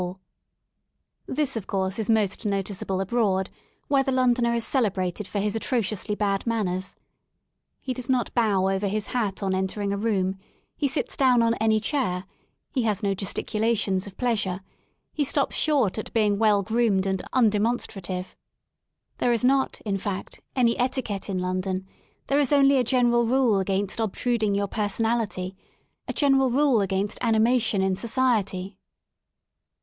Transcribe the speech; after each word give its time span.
114 0.01 0.17
LONDON 1.27 1.31
AT 1.31 1.37
LEISURE 1.37 1.43
This 1.45 1.55
of 1.57 1.67
course 1.67 1.99
is 1.99 2.09
most 2.09 2.43
noticeable 2.47 3.01
abroad, 3.01 3.51
where 3.87 4.01
the 4.01 4.11
Londoner 4.11 4.55
is 4.55 4.65
celebrated 4.65 5.27
for 5.27 5.37
his 5.37 5.55
atrociously 5.55 6.15
bad 6.15 6.47
manners. 6.47 6.95
He 7.79 7.93
does 7.93 8.09
not 8.09 8.33
bow 8.33 8.67
over 8.69 8.87
his 8.87 9.05
hat 9.05 9.43
on 9.43 9.53
entering 9.53 9.93
a 9.93 9.97
room; 9.99 10.39
he 10.75 10.87
sits 10.87 11.15
down 11.15 11.43
on 11.43 11.53
any 11.61 11.79
chair^ 11.79 12.25
he 12.71 12.81
has 12.81 13.03
no 13.03 13.13
gesticulations 13.13 14.07
of 14.07 14.17
pleasure, 14.17 14.61
he 15.13 15.23
stops 15.23 15.55
short 15.55 15.99
at 15.99 16.11
being 16.13 16.39
well 16.39 16.63
groomed 16.63 17.05
and 17.05 17.21
undemonstrative 17.31 18.25
There 19.19 19.31
is 19.33 19.43
not, 19.43 19.81
in 19.81 19.99
fact, 19.99 20.41
any 20.55 20.79
etiquette 20.79 21.29
in 21.29 21.37
London, 21.37 21.85
there 22.25 22.39
is 22.39 22.51
only 22.51 22.77
a 22.77 22.83
general 22.83 23.27
rule 23.27 23.59
against 23.59 24.01
ob 24.01 24.15
truding 24.15 24.55
your 24.55 24.67
personality^a 24.67 25.53
general 26.15 26.49
rule 26.49 26.81
against 26.81 27.19
ani 27.21 27.37
mation 27.37 27.83
in 27.83 27.93
society. 27.95 28.79